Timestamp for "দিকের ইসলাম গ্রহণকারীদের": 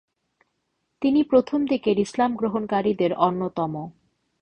1.65-3.11